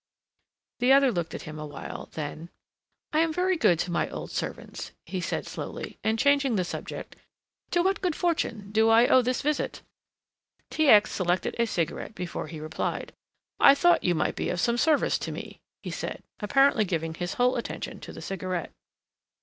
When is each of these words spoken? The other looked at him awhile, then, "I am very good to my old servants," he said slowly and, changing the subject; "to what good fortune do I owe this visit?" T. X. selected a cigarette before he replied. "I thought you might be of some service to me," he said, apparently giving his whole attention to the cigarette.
The 0.79 0.91
other 0.93 1.11
looked 1.11 1.35
at 1.35 1.43
him 1.43 1.59
awhile, 1.59 2.09
then, 2.13 2.49
"I 3.13 3.19
am 3.19 3.31
very 3.31 3.55
good 3.55 3.77
to 3.81 3.91
my 3.91 4.09
old 4.09 4.31
servants," 4.31 4.93
he 5.05 5.21
said 5.21 5.45
slowly 5.45 5.99
and, 6.03 6.17
changing 6.17 6.55
the 6.55 6.63
subject; 6.63 7.15
"to 7.69 7.83
what 7.83 8.01
good 8.01 8.15
fortune 8.15 8.71
do 8.71 8.89
I 8.89 9.05
owe 9.05 9.21
this 9.21 9.43
visit?" 9.43 9.83
T. 10.71 10.87
X. 10.89 11.11
selected 11.11 11.55
a 11.59 11.67
cigarette 11.67 12.15
before 12.15 12.47
he 12.47 12.59
replied. 12.59 13.13
"I 13.59 13.75
thought 13.75 14.03
you 14.03 14.15
might 14.15 14.35
be 14.35 14.49
of 14.49 14.59
some 14.59 14.79
service 14.79 15.19
to 15.19 15.31
me," 15.31 15.61
he 15.83 15.91
said, 15.91 16.23
apparently 16.39 16.83
giving 16.83 17.13
his 17.13 17.35
whole 17.35 17.55
attention 17.55 17.99
to 17.99 18.11
the 18.11 18.23
cigarette. 18.23 18.71